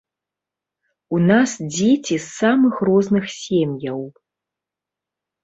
[1.17, 4.01] У нас дзеці з самых розных сем'яў.